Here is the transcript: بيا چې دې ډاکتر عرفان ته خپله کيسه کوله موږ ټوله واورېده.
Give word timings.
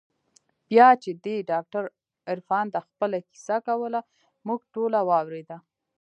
بيا 0.69 0.87
چې 1.03 1.09
دې 1.23 1.35
ډاکتر 1.51 1.83
عرفان 2.31 2.65
ته 2.73 2.79
خپله 2.87 3.17
کيسه 3.29 3.57
کوله 3.67 3.99
موږ 4.47 4.59
ټوله 4.73 4.99
واورېده. 5.09 5.57